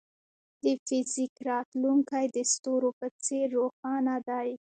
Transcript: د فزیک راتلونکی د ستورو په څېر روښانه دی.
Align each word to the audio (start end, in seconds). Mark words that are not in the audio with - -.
د 0.63 0.65
فزیک 0.85 1.33
راتلونکی 1.49 2.25
د 2.35 2.37
ستورو 2.51 2.89
په 2.99 3.07
څېر 3.25 3.45
روښانه 3.57 4.15
دی. 4.29 4.49